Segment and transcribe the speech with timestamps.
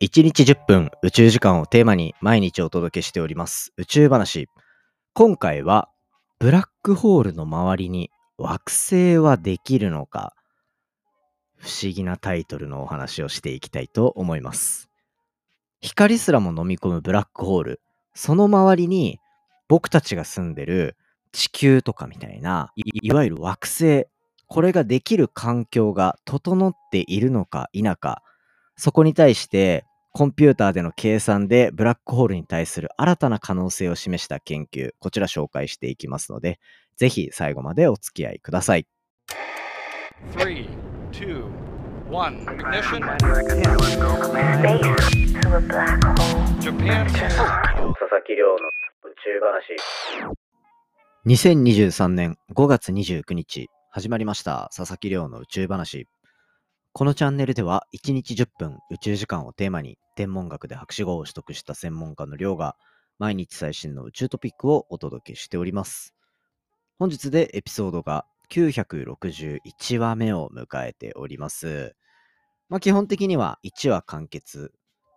[0.00, 4.48] 1日10分宇宙時間をテーマに毎日お届けしております宇宙話。
[5.12, 5.88] 今回は
[6.38, 10.36] ブラックホールの周りに惑星はできるのか
[11.56, 14.88] 不思議なタイトルのお話をしていきたいと思います。
[15.80, 17.80] 光すらも飲み込むブラックホール。
[18.14, 19.18] その周りに
[19.66, 20.96] 僕たちが住んでる
[21.32, 24.06] 地球とかみたいないいわゆる惑星。
[24.46, 28.22] これができる環境が整っているのか否か。
[28.76, 29.84] そこに対して
[30.18, 36.58] コンピューターでの計算でブラックホールに対する新たな可能性を示した研究、こちら紹介していきますので、
[36.96, 38.88] ぜひ最後までお付き合いください。
[40.36, 40.68] Three,
[41.12, 41.44] two,
[42.10, 42.44] one.
[42.46, 43.00] Ignition.
[43.04, 43.60] Space
[45.40, 46.42] to a black hole.
[46.58, 47.06] Japan.
[47.06, 49.76] 佐々木亮の宇宙話。
[51.26, 56.08] 2023年5月29日、始まりました佐々木亮の宇宙話。
[56.92, 62.74] このチャンネルでは1日10分宇宙時間をテーマに天文学で博士号を取得した専門家の亮が
[63.20, 66.12] 毎日最新の宇宙トピックをお届けしております。
[66.98, 71.94] 本日でエピソードが961話目を迎えております。
[72.68, 74.72] まあ基本的には1話完結、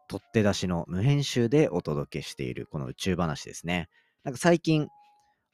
[0.08, 3.90] 取って出しの無編集でお届けしているこの宇宙話ですね。
[4.24, 4.88] なんか最近、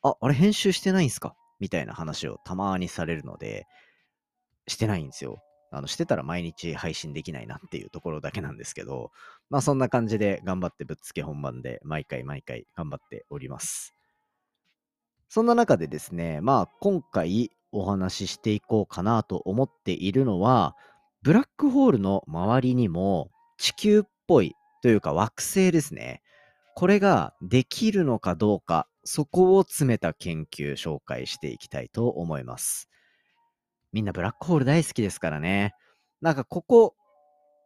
[0.02, 1.36] あ、あれ編集してないんすか？
[1.61, 3.66] みたいな話をたまにされるので、
[4.67, 5.42] してないんですよ。
[5.78, 9.11] あの、してたら毎日配信できないなっていうところだけなんですけど、
[9.50, 13.94] まあそんな感じで頑張ってぶっつけ本番で毎回毎回頑張っております。
[15.30, 20.75] そんな中でですね、まあ今回お話ししていこうかなと思っているのは、
[21.22, 26.22] ブラックホールの周りにも地球っぽいというか惑星ですね。
[26.75, 32.88] これができるのかどうか、そこを詰めた研究紹介していきたいと思います。
[33.93, 35.73] みんなブラックホール大好きですからね。
[36.21, 36.95] なんかここ、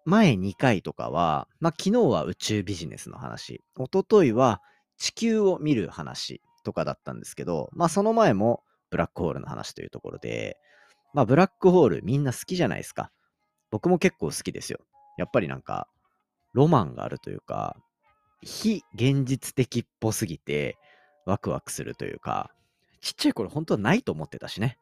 [0.06, 4.62] 前2回とかは、まあ昨日は宇宙ビジネスの話、一昨日は
[4.98, 10.58] 地球を見る話とかだったんですけど、まあその前もブラックホールの話というところで、
[11.14, 13.12] まあブラックホールみんな好きじゃないですか。
[13.70, 14.80] 僕も結構好きですよ。
[15.18, 15.88] やっぱりなんか、
[16.54, 17.78] ロマンがあるというか、
[18.42, 20.78] 非現実的っぽすぎて、
[21.26, 22.52] ワクワクするというか、
[23.02, 24.78] ちっちゃい頃本当はないと思ってたしね。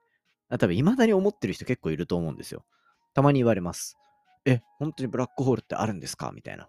[0.50, 2.66] あ多分未だに思ってる人結構いると思うんですよ。
[3.14, 3.98] たまに言われます。
[4.46, 6.32] え、本当にブラックホールってあるんですか？
[6.34, 6.68] みたいな。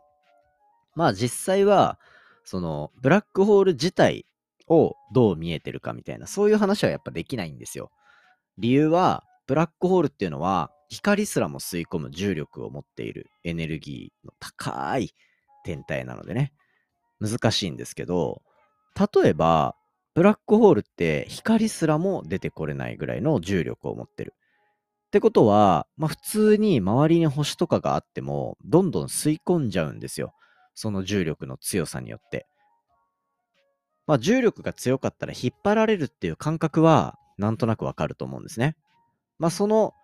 [0.95, 1.99] まあ実際は、
[2.45, 4.27] その、ブラックホール自体
[4.67, 7.91] をどう見えてるかみたいな、そういう話はやっぱできないんですよ。
[8.59, 15.15] 理由は、ブラックホールっていうのは、光すらも吸い込む重力を持っているエネルギーの高い
[15.65, 16.53] 天体なのでね、
[17.21, 18.43] 難しいんですけど、
[19.23, 19.77] 例えば、
[20.15, 24.35] ブラックホールって光すらも出てこれないぐらいの重力を持ってる。
[25.07, 30.35] ってことは、まあ普通に周りに星とかがあっても、どんどん吸い込んじゃうんですよ。
[30.75, 32.47] その重力の強さによって。
[34.07, 38.77] まあ重力が強かったら引っ張られるっていう感覚は、なんとなくわかると思うんですね。
[39.39, 39.95] まあその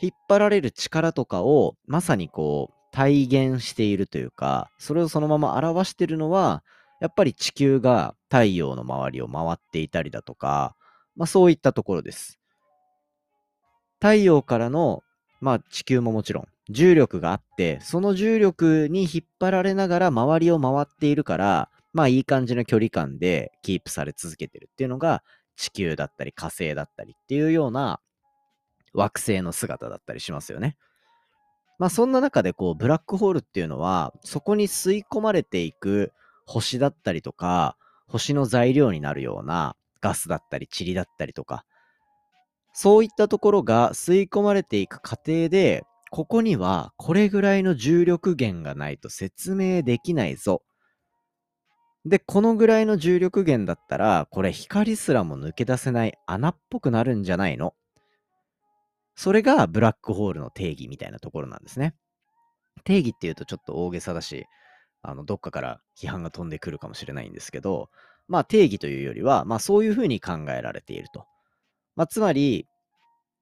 [0.00, 6.62] 引っ張られる力とかをまさにこう体現しているというか、それをそのまま表しているのは、
[7.00, 10.74] やっぱり地球が太陽の周りを回っていたりだとか、
[11.14, 12.40] まあそういったところです。
[14.00, 15.04] 太陽からの、
[15.40, 25.22] まあ地球ももちろん重力があって、その重力に引っ張られながら周りを回っているから、まあいい感じの距離感でキープされ続けてるっていうのが
[25.54, 28.00] 地球だったり火星だったりっていうような
[28.94, 30.76] 惑星の姿だったりしますよね。
[31.78, 36.12] まあそんな中でこうブラックホールっていうのはそこに吸い込まれていく
[36.46, 41.64] 星だったりとか星の材料になるようなガスだったり塵だったりとか
[42.72, 50.62] そういったところが吸い込まれていく過程でここにはこれぐらいの重力源がないと説明できないぞ。
[52.06, 57.74] で、このぐらいの重力源だったらこれ光すらも抜け出せない穴っぽくなるんじゃないの？
[59.16, 61.94] それがブラックホールの定義みたいなところなんですね。
[62.84, 64.46] 定義っていうとちょっと大げさだし、
[65.06, 67.90] あの、どっかから批判が飛んでくるかもしれないんですけど、
[68.26, 71.26] まあ定義というよりは、まあそういうふうに考えられていると。
[71.94, 72.66] まあつまり、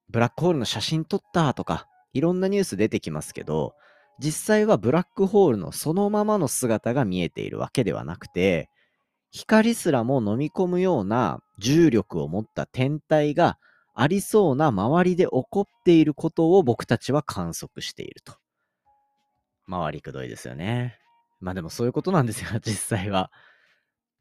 [0.09, 3.73] ブラックホールの写真撮ったとか、いろんなニュース出てきますけど、
[4.19, 8.69] 実際はブラックホールのそのままの姿が見えているわけではなくて、
[9.31, 13.57] 光すらも飲み込むような重力を持った天体が
[13.95, 18.33] ありそうな周りで起こっていることを僕たちは観測していると。
[19.67, 20.99] 回りくどいですよね。
[21.43, 23.31] まあでもそういうことなんですよ、 実際は。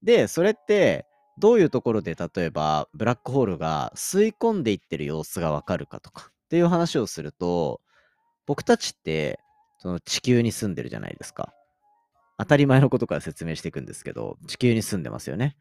[0.02, 1.06] で、それって、
[1.38, 7.80] どういうところで例えばブラックホールが吸い込んでいってる様子がわかるかとかっていう話をすると、
[8.44, 9.40] 僕たちって
[9.78, 11.54] その地球に住んでるじゃないですか。
[12.38, 15.56] 当たり前のことから説明していくんですけど、地球に住んでますよね。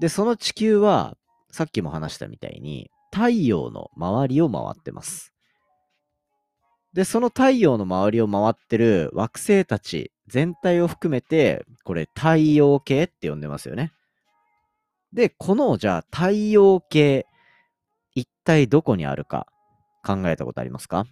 [0.00, 1.16] で、その地球は、
[1.50, 5.34] さっきも話したみたいに、太陽の周りを回ってます。
[6.92, 13.92] で、その太陽の周りを回ってる惑星たち全体を含めて、これ太陽系って呼んでますよね。
[15.12, 17.26] で、この、じゃあ太陽系、
[18.14, 19.46] 一体どこにあるか
[20.04, 21.04] 考えたことありますか？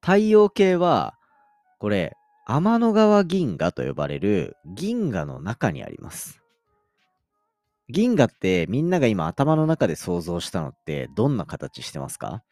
[0.00, 1.14] 太陽系は、
[1.78, 2.14] これ、
[2.46, 6.40] 天の川銀河と呼ばれる銀河の中にあります。
[7.88, 12.42] 銀河ってみんなが今頭の中で想像したのってどんな形してますか？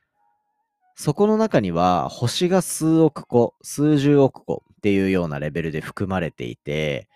[0.96, 7.08] そこの中には星が数億個、数十億個っていうようなレベルで含まれていて、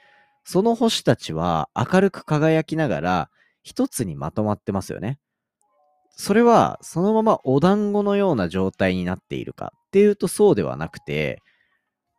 [0.44, 3.30] その星たちは明るく輝きながら
[3.62, 5.18] 一つにまとまってますよね。
[6.10, 11.40] それはそのままお団子のような状態になっているかっていうとそうではなくて、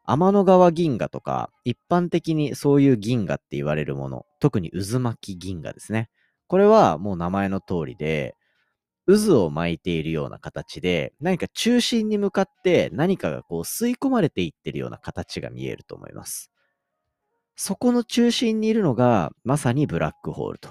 [0.06, 6.10] 天の川銀河とか一般的にそういう銀河って言われるもの、特に渦巻き銀河ですね。
[6.48, 8.36] これはもう名前の通りで、
[9.08, 16.52] 渦を巻いているような形で、何か中心に向かって何かがこう吸い込まれていってるような形が見えると思います。
[17.56, 20.70] そこの中心にいるのがまさにブラックホールと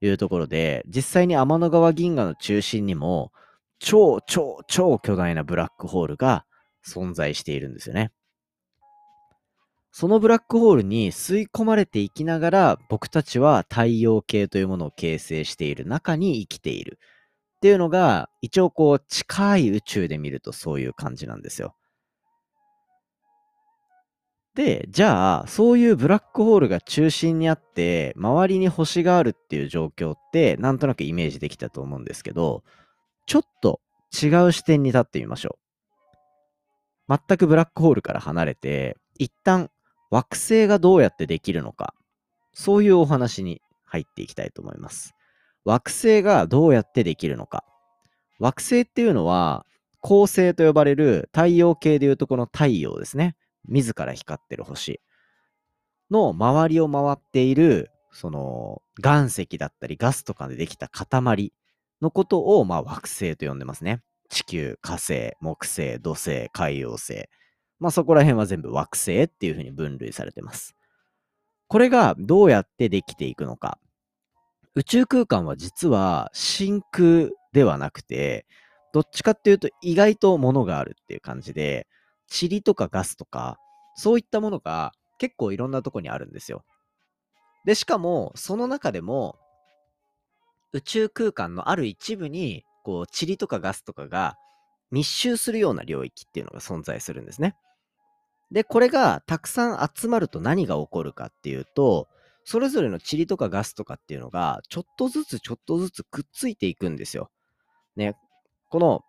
[0.00, 3.32] いうところで、実際に天の川銀河の中心にも
[3.78, 6.44] 超超超巨大なブラックホールが
[6.86, 8.10] 存在しているんですよね。
[9.90, 16.98] そのブラックホールに吸い込まれていきながら僕たちは太陽系というものを形成している中に生きている
[17.58, 21.74] っていうのが一応こう近い宇宙で見るとそういう感じなんですよ。
[24.54, 32.62] で、じゃあそういうブラックホールが中心にあって周りに星があるっていう状況ってなんとなくイメージできたと思うんですけど
[33.26, 33.80] ちょっと
[34.12, 35.58] 違う視点に立ってみましょ
[37.08, 37.18] う。
[37.28, 39.70] 全くブラックホールから離れて一旦
[40.10, 41.94] 惑星がどうやってできるのか、
[42.52, 45.14] そういうお話に入っていきたいと思います。
[45.64, 47.64] 惑星がどうやってできるのか。
[48.38, 49.66] 惑星っていうのは、
[50.00, 53.36] 恒星と呼ばれる太陽系でいうとこの太陽ですね。
[53.68, 55.00] 自ら光ってる星
[56.10, 61.52] の周りを回っている、その岩石だったりガスとかでできた塊
[62.00, 64.02] のことを、まあ、惑星と呼んでますね。
[64.28, 67.28] 地球、火星、木星、土星、海洋星。
[67.78, 70.74] まあそこら辺は全部惑星っていうふうに分類されてます。
[71.68, 73.78] これがどうやってできていくのか。
[74.78, 78.46] 宇宙空間は実は真空ではなくて、
[78.94, 81.88] どっちかっていうと意外と物があるっていう感じで、
[82.40, 83.58] 塵とかガスとか、
[83.96, 86.64] そういったものが結構いろんなとこにあるんですよ。
[87.64, 89.36] で、しかもその中でも
[90.72, 94.36] 宇宙空間のある一部に、こう、塵とかガスとかが
[94.92, 97.56] 密集するような領域っていうのが存在するんですね。
[98.52, 102.06] で、これがたくさん集まると何が起こるかっていうと、
[102.50, 107.30] それぞれの塵とかガスとかっていうのが、ちょっとずつちょっとずつくっついていくんですよ。
[107.94, 108.16] ね。
[108.70, 109.04] この、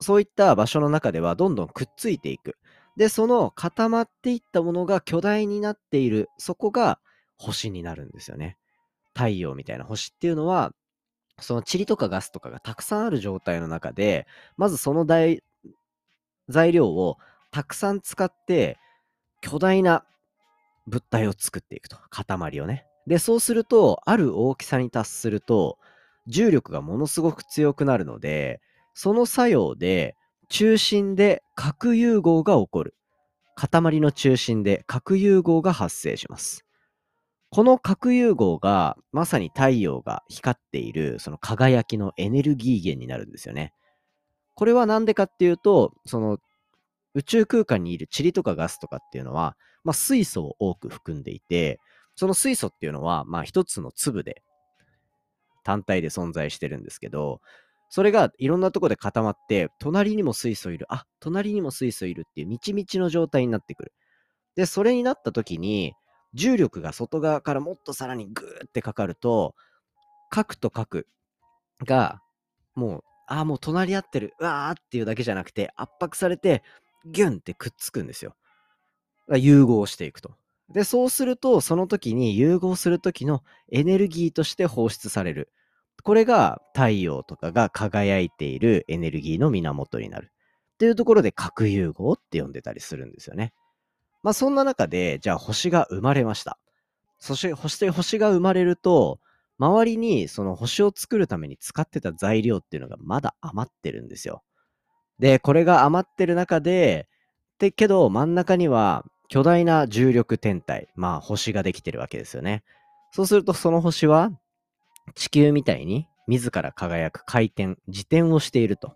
[0.00, 2.56] そういった場所の中ではどんどんくっついていく。
[2.96, 6.98] で、その固まっていったものが巨大になっている、そこが
[7.38, 8.58] 星になるんですよね。
[9.14, 10.72] 太陽みたいな星っていうのは、
[11.38, 14.26] その塵とかガスとかがたくさんある状態の中で、
[14.56, 15.40] まずその材
[16.72, 17.16] 料を
[17.52, 18.76] たくさん使って、
[19.40, 20.04] 巨大な
[20.86, 21.96] 物体を作っていくと。
[22.10, 22.86] 塊をね。
[23.06, 25.78] で、そうすると、ある大きさに達すると、
[26.26, 28.60] 重力がものすごく強くなるので、
[28.94, 30.16] その作用で、
[30.48, 32.94] 中心で核融合が起こる。
[33.54, 36.64] 塊の中心で核融合が発生します。
[37.50, 43.74] この核融合が、まさに太陽が光っている、その輝きのエネルギー源になるんですよね。
[44.54, 46.38] これは何でかっていうと、その
[47.14, 51.80] 宇宙空間にいる塵とかガスとかっていうのは、まあ、水素を多く含んでいて、
[52.14, 54.42] その水素っていうのは、まあ、一つの粒で、
[55.64, 57.40] 単体で存在してるんですけど、
[57.88, 63.92] それがいろんなとこで固まって、隣にも水素いる、あ、隣にも水素いるっていうみちみちの状態になってくる。
[64.56, 65.94] で、それになった時に、
[66.34, 69.54] 重力が外側からもっとさらにグーってかかると、
[70.30, 71.06] 核と核
[71.84, 72.22] が、
[72.74, 76.62] もう、ああ、もう隣り合ってる、うわーっていうだけじゃなくて、圧迫されて、
[77.04, 78.34] ギュンってくっつくんですよ。
[79.28, 80.34] だから融合していくと。
[80.70, 85.50] で、そうすると、その時に融合する時のエネルギーとして放出される。
[86.02, 90.32] これが太陽とかが輝いているエネルギーの源になる。
[90.74, 93.52] っていうところで核融合って呼んでたりするんですよね。
[94.22, 96.58] まあそんな中で、じゃあ星が生まれました。
[97.18, 99.20] そして星星が生まれると、
[99.58, 104.42] 周りにその星を作るために使ってた材料っていうのがまだ余ってるんですよ。
[105.18, 107.08] で、これが余ってる中で、
[107.58, 112.62] で、けど真ん中には巨大な重力天体、まあ星ができてるわけですよね。
[113.12, 114.30] そうするとその星は
[115.14, 118.94] 地球みたいに自ら輝く回転、自転をしていると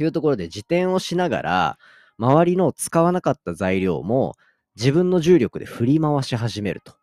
[0.00, 1.78] いうところで自転をしながら
[2.18, 4.34] 周りの使わなかった材料も
[4.74, 6.96] 自分の重力で振り回し始めると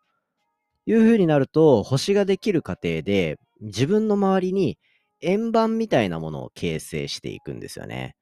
[0.84, 4.78] いう風になると星ができる過程で自分の周りに
[5.22, 8.14] 円盤みたいなものを形成していくんですよね。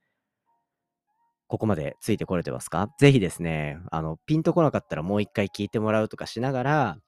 [1.50, 2.88] ここまでついてこれてますか？
[2.96, 6.98] ぜひですね、あの、ピンとこなかったらもう一回聞いてもらうとかしながら、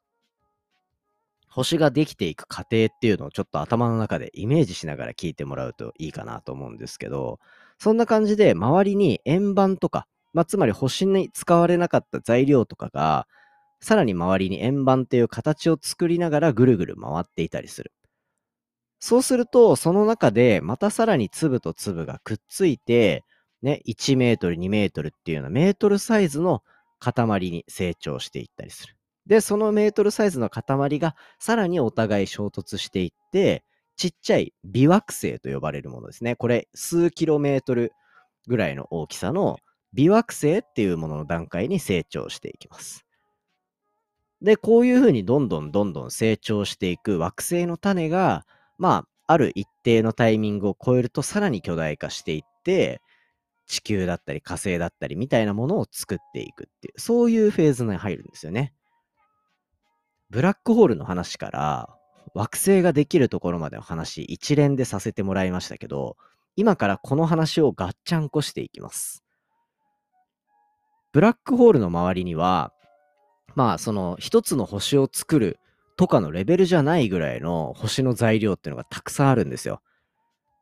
[1.48, 7.38] 星ができていく過程っていうのをちょっと頭の中でイメージしながら聞いてもらうといいかなと思うんですけど、
[7.78, 13.28] そんな感じで周りに円盤とか、まあ、つまり星に使われなかった材料とかが、
[13.80, 17.92] さらに周りに円盤っていう形を作りながらぐるぐる回っていたりする。
[18.98, 23.24] そうすると、その中でまたさらに粒と粒がくっついて、
[23.62, 26.62] ね、1メートル、2メートルっていうようなメートルサイズの
[26.98, 28.96] 塊に成長していったりする。
[29.26, 33.64] で、そのメートルサイズの塊がさらにお互い衝突していって、
[33.96, 36.34] ちっちゃい微惑星と呼ばれるものですね。
[36.34, 37.92] これ、数キロメートル
[38.48, 39.58] ぐらいの大きさの
[39.92, 43.04] 微惑星っていうものの段階に成長していきます。
[44.40, 48.44] で、こういうふうにどんどんどんどん成長していく惑星の種が、
[48.78, 53.00] まあ、ある一定のタイミングを超えるとさらに巨大化していって、
[53.72, 58.74] 地球だったり火星だったりみたいなものを作っていくっていう、そういうフェーズに入るんですよね。
[60.28, 61.88] ブラックホールの話から
[62.34, 66.18] 惑星ができるところまでの話一連でさせてもらいましたけど、
[66.54, 69.24] 今からこの話をガッチャンコしていきます。
[71.12, 72.74] ブラックホールの周りには、
[73.54, 75.58] まあその一つの星を作る
[75.96, 79.80] とかのレベルじゃないぐらいの星の材料っていうのがたくさんあるんですよ。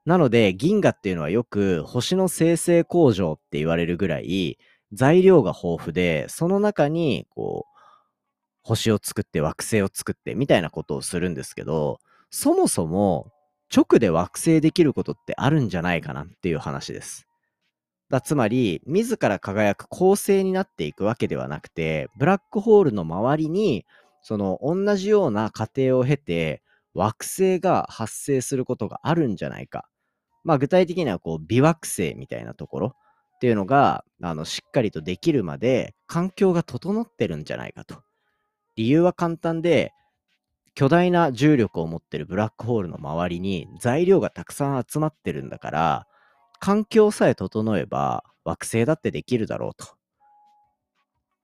[0.07, 4.59] なので、銀河っていうのはよく星の生成工場って言われるぐらい、
[4.93, 7.71] 材料が豊富で、その中に、こう、
[8.63, 11.99] 星を作って惑星を作ってみたいなことをするんですけど、
[12.31, 13.33] そもそも
[13.75, 17.27] 直で惑星できることってあるんじゃないかなっていう話です。
[18.11, 23.87] だつまり、自ら輝く恒星になっていくわけではなくて、ブラックホールの周りに、
[24.23, 29.90] その同じような過程を経て、惑星が発生することがあるんじゃないか。
[30.45, 32.87] まあ具体的にはこう微惑星みたいなところ
[33.37, 38.03] っていうのがあのしっかりとできるまで環境が整ってるんじゃないかと。
[38.77, 39.93] 理由は簡単で
[40.75, 46.07] 巨大な重力を持ってるブラックホールの周りに材料がたくさん集まってるんだから
[46.61, 50.01] 環境さえ整えば惑星だってできるだろうと。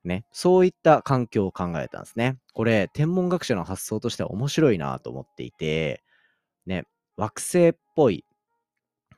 [0.06, 0.24] ね。
[0.30, 2.38] そういった環境を考えたんですね。
[2.54, 6.02] これ、天文学者の発想としては面白いなと思っていて、
[6.66, 6.84] ね、
[7.16, 8.24] 惑星っぽい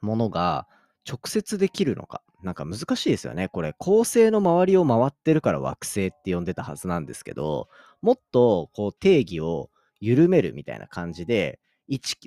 [0.00, 0.66] ものが
[1.08, 2.22] 直接できるのか。
[2.42, 3.48] なんか難しいですよね。
[3.48, 7.68] これ、恒星の周りを回ってるから惑星って呼んでたはずなんですけど、
[8.00, 11.58] もっとこう定義を緩めるみたいな感じで、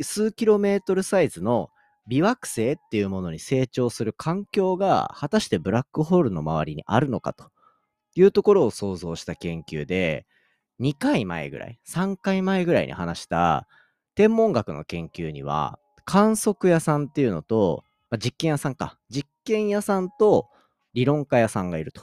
[0.02, 1.70] 数キロメートルサイズの
[2.08, 7.52] 微惑星っていうものに成長する環境が果たしてブラックホールの周りにあるのかと
[8.16, 10.26] いうところを想像した研究で、
[10.80, 13.68] 2回前ぐらい、3回前ぐらいに話した
[14.16, 15.80] 天文学の研究には、
[16.12, 18.98] 観測屋さんっていうのと、まあ、実験屋さんか。
[19.10, 20.50] 実験屋さんと
[20.94, 22.02] 理論家屋さんがいると。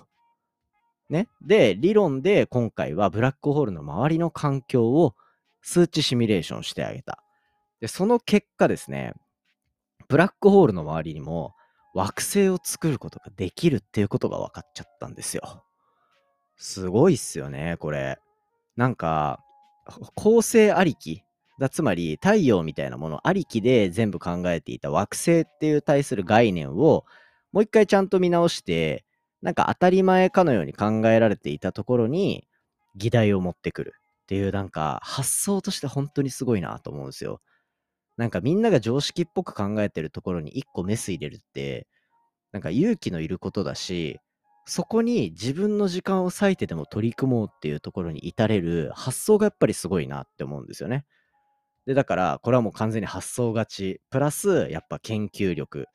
[1.10, 1.28] ね。
[1.42, 5.14] で、理論で今回はブラックホールの周りの環境を
[5.60, 7.22] 数値シミュレーションしてあげた。
[7.82, 9.12] で、その結果ですね、
[10.08, 11.54] ブラックホールの周りにも
[11.92, 15.64] 惑星を作ることができるっていうことが分かっちゃったんですよ。
[16.56, 18.18] すごいっすよね、これ。
[18.74, 19.44] なんか、
[20.14, 21.24] 構成ありき
[21.58, 27.04] だつまり太陽みたいなものありきで全部考えていた惑星っていう対する概念を
[27.52, 29.04] もう一回ちゃんと見直して
[29.42, 32.46] なんか当たり前かのように考えられていたところに
[32.96, 37.40] 議題を持ってくるっていうなんか発想として本当にすごいなと思うんですよ。
[38.16, 41.86] なんかみんなが常識っぽく考えてるところに一個メス入れるって
[42.52, 44.18] なんか勇気のいることだし
[44.66, 51.06] そこに自分の時間を割いてでも取り組もうっていうところに至れる発想がやっぱりすごいなって思うんですよね。
[51.88, 55.86] で、だから、これはもう完全に発想勝ち、プラス、やっぱ研究力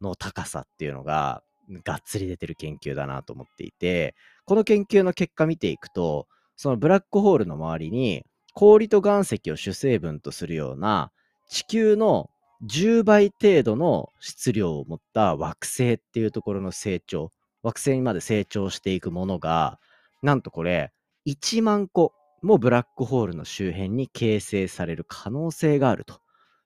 [0.00, 1.44] の高さっていうのが、
[1.84, 6.26] がっつり出てる研究だなと思っていて、この研究の結果見ていくと、
[6.56, 8.24] そのブラックホールの周りに、
[8.54, 11.12] 氷と岩石を主成分とするような、
[11.48, 12.28] 地球の
[12.68, 17.30] 10倍程度の質量を持った惑星っていうところの成長、
[17.62, 19.78] 惑星にまで成長していくものが、
[20.24, 20.90] なんとこれ、
[21.24, 22.14] 1万個
[22.46, 26.20] もブラックホールの周辺に形成される可能性があると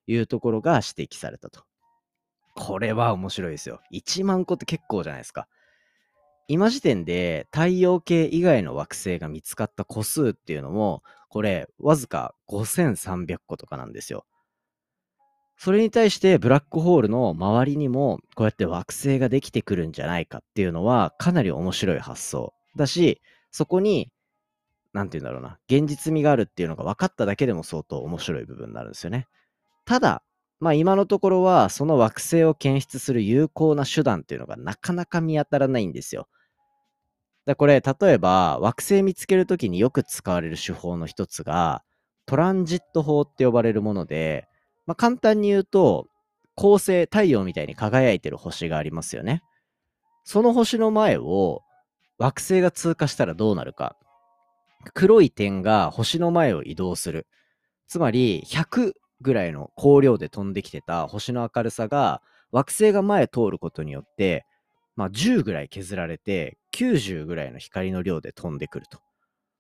[0.06, 1.64] いうところが指摘されたと。
[2.54, 3.80] これは面白いですよ。
[3.92, 5.49] 1万個って結構じゃないですか。
[6.49, 14.26] 今時点で太陽系以外の惑星が見つかった個数っていうのも、これ、わずか5300個とかなんですよ。
[15.56, 23.20] それに対してブラックホールの周りにもこうやって惑星ができてくるんじゃないかっていうのはかなり面白い発想だし、
[23.52, 24.10] そこに、
[24.92, 29.26] なんて言うんだろうな、現実味があるっていうのが分かっただけでも相当面白い部分になるんですよね。
[29.85, 30.23] ただ、
[30.59, 36.28] まあ今のところはその惑星を検出する有効な手段っていうのがなかなか見当たらないんですよ。
[37.47, 41.82] だこれ、例えば惑星見つけるときによく使われる手法の一つが、
[42.26, 44.47] トランジット法って呼ばれるもので、
[44.87, 46.06] まあ、簡単に言うと、
[46.54, 49.42] 恒星、太陽みたいに輝いてる星がありますよね。
[50.25, 51.62] その星の前を
[52.18, 53.97] 惑星が通過したらどうなるか。
[54.94, 57.26] 黒い点が星の前を移動する。
[57.87, 62.22] つまり、100ぐらいの光量で飛んできてた星の明るさが、
[62.52, 64.44] 惑星が前通ることによって、
[64.96, 68.99] まあ、10ぐらい削られて、90ぐらいの光の量で飛んでくると。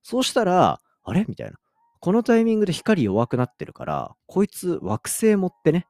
[0.02, 1.24] そうしたら、あれ？
[1.28, 1.58] みたいな。
[2.00, 5.86] このタイミングで光弱くなってるから、こいつ惑星持ってね、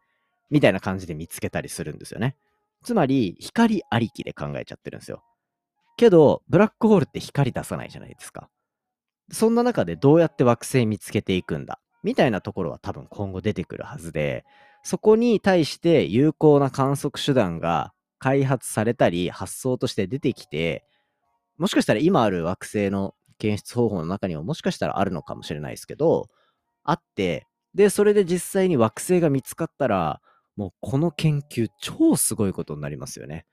[0.50, 2.36] みたいな感じで見つけたりするんですよね。
[2.82, 5.22] つまり、光ありきで考えちゃってるんですよ。
[5.96, 8.48] けど、ブラックホールって光出さないじゃないですか。
[9.30, 11.78] そんな中でどうやって惑星見つけていくんだ？
[12.02, 14.44] みたいなところは多分今後出てくるはずで、
[14.82, 20.84] そこに対して有効な観測手段が開発されたり発想として出てきて、
[21.58, 26.28] もしかしたら今ある惑星の検出方法の中にはもしかしたらあるのかもしれないですけど、
[26.82, 30.20] あって、で、それで実際に惑星が見つかったら、
[30.56, 33.46] もうこの研究超すごいことになりますよね。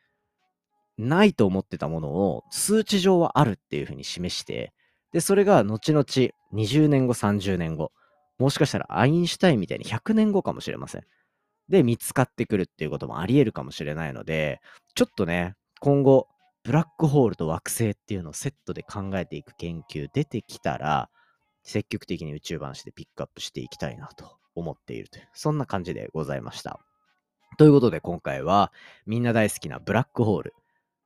[0.98, 4.74] ないと思ってたものを数値上はあるっていうふうに示して、
[5.14, 6.04] で、それが後々
[6.54, 7.92] 20年後、30年後、
[8.38, 11.04] もしかしたらアインシュタインみたいに100年後かもしれません。
[11.70, 14.62] で、見つかってくるっていうこともあり得るかもしれないので、
[14.96, 16.28] ちょっとね、今後、
[16.64, 21.10] ブラックホールと惑星っていうのをセットで考えていく研究出てきたら、
[21.64, 26.80] 積極的に宇宙話でピックアップしていきたいなと思っているという、そんな感じでございました。
[27.58, 28.72] ということで今回は
[29.06, 30.54] みんな大好きなブラックホール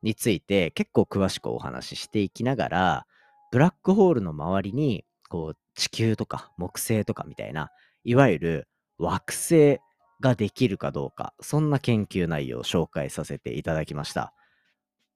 [0.02, 3.06] について結構詳しくお話ししていきながら、
[3.52, 7.70] ブラックホールの周りにこう地球とか木星とかみたいな、
[8.02, 9.78] いわゆる惑星
[10.20, 14.32] ができるかどうか、そんな研究内容を紹介させていただきました。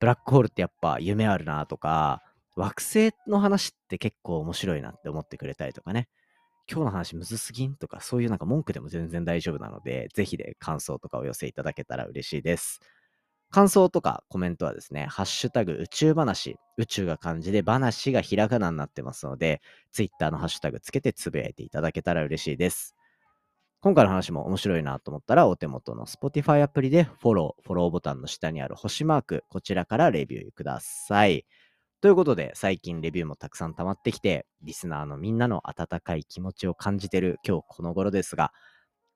[0.00, 2.22] ブラックホールってやっぱ夢あるなとか、
[2.56, 6.08] 惑星の話って結構面白いなって思ってくれたりとかね。
[6.70, 12.80] 今日の話むずすぎんとか、そういうなんか文句でも全然大丈夫なので、ぜひで感想とかお寄せいただけたら嬉しいです。
[13.56, 22.94] 感想とかコメントはですね、ハッシュタグ宇宙話、宇宙が漢字で話がひらがなになってますので、ツイッターのハッシュタグつけてつぶやいていただけたら嬉しいです。
[23.80, 31.46] 今回の話も面白いなと思ったら、お手元の Spotify アプリでフォロー、フォローボタンの下にある星マーク、こちらからレビューください。
[32.02, 38.52] ということで、最近レビューもたくさん溜まってきて、リスナーのみんなの温かい気持ちを感じてる今日この頃ですが、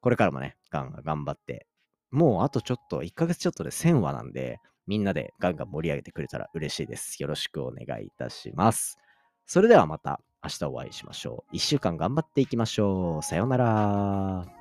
[0.01, 1.67] これからもね、ガンガン頑張って、
[2.11, 7.23] もうあとちょっと、1ヶ月ちょっとで1000話なんで、みんなでガンガン盛り上げてくれたら嬉しいです。
[7.23, 8.99] よろしくお願いいたします。
[9.47, 11.57] それではまた明日お会いしましょう。
[11.57, 13.23] 1週間頑張っていきましょう。
[13.23, 14.60] さようなら。